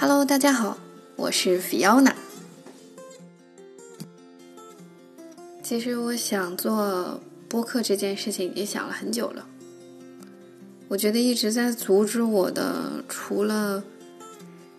[0.00, 0.78] Hello，大家好，
[1.16, 2.12] 我是 Fiona。
[5.60, 9.44] 其实我想做播客这件事情已经想了很久了。
[10.86, 13.82] 我觉得一直在阻止我的，除了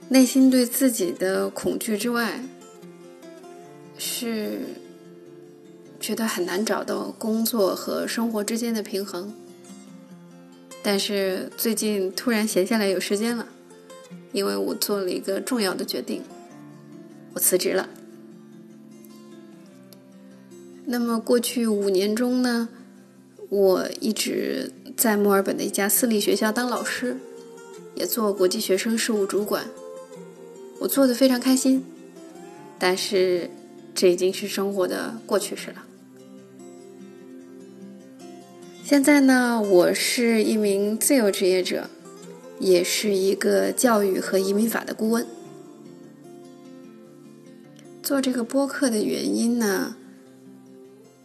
[0.08, 2.42] 内心对自己的恐惧之外，
[3.98, 4.62] 是
[6.00, 9.36] 觉得很难找到工作和生活之间的平衡。
[10.82, 13.46] 但是最近突然闲下来有时间了。
[14.32, 16.22] 因为我做了一个重要的决定，
[17.34, 17.90] 我辞职了。
[20.86, 22.70] 那么过去五年中呢，
[23.50, 27.18] 我一直在墨尔本的一家私立学校当老师，
[27.96, 29.66] 也做国际学生事务主管，
[30.80, 31.86] 我做的非常开心。
[32.80, 33.50] 但是
[33.94, 35.84] 这已经是生活的过去式了。
[38.84, 41.90] 现在呢，我是一名自由职业者。
[42.60, 45.26] 也是一个教育和移民法的顾问。
[48.04, 49.96] 做这个播客的原因呢，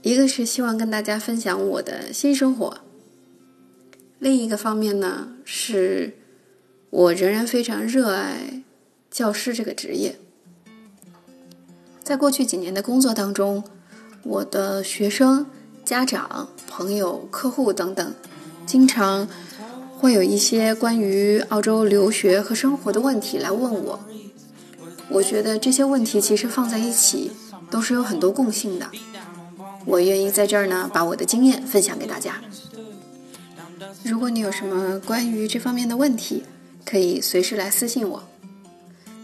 [0.02, 2.78] 一个是希望跟大家分享我的新生活，
[4.18, 6.14] 另一个方面呢，是
[6.90, 8.62] 我仍然非常热爱
[9.10, 10.18] 教师这个职业。
[12.02, 13.64] 在过去几年的工作当中，
[14.22, 15.46] 我的学生、
[15.84, 18.14] 家长、朋友、客户等等，
[18.66, 19.26] 经常。
[20.04, 23.98] 会有一些关于澳洲留学和生活的问题来问我，
[25.08, 27.32] 我觉得这些问题其实放在一起
[27.70, 28.86] 都是有很多共性的。
[29.86, 32.34] 我愿意在这儿呢把我的经验分享给大家。
[34.02, 36.44] 如果你有什么关于这方面的问题，
[36.84, 38.22] 可以随时来私信我。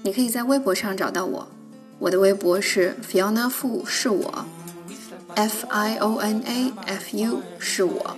[0.02, 1.46] 你可以在微博上找到我，
[1.98, 4.46] 我的微博是 Fiona Fu 是我
[5.34, 8.16] ，F I O N A F U 是我。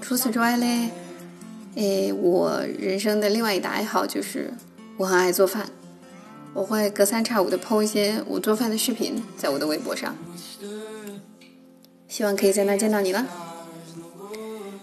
[0.00, 0.90] 除此之外嘞，
[1.74, 4.52] 诶，我人生的另外一大爱好就是
[4.96, 5.68] 我很爱做饭，
[6.54, 10.14] 我会隔三差五的 PO 一些我做饭的视频在我的微博上，
[12.08, 13.26] 希望可以在那见到你了。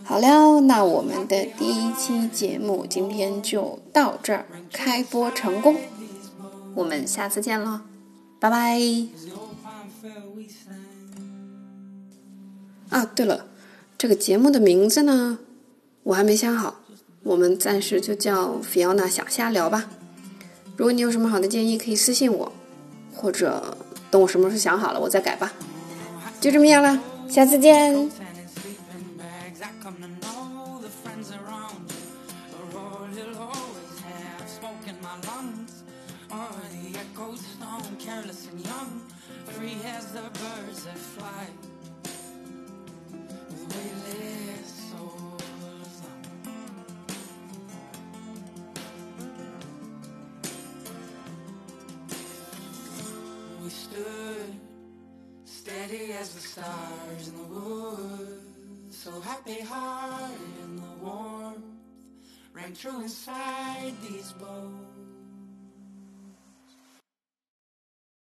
[0.03, 5.77] 好了，那我们的第一期节目今天就到这儿，开播成功，
[6.75, 7.83] 我们下次见了，
[8.39, 8.77] 拜拜。
[12.89, 13.47] 啊，对了。
[14.03, 15.39] 这个节目的名字呢，
[16.03, 16.75] 我还没想好，
[17.23, 19.89] 我们暂时就叫菲奥娜想瞎聊吧。
[20.75, 22.51] 如果你有什么好的建议，可以私信我，
[23.15, 23.77] 或者
[24.11, 25.53] 等我什么时候想好了，我再改吧。
[26.41, 28.11] 就这么样了，下次见。
[53.73, 54.59] Stood
[55.45, 58.95] steady as the stars in the woods.
[58.95, 61.65] So happy hearted in the warmth
[62.53, 65.12] rang true inside these bones.